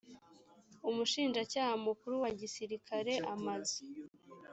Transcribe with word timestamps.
umushinjacyaha 0.89 1.73
mukuru 1.85 2.15
wa 2.23 2.31
gisirikare 2.39 3.13
amaze 3.33 3.77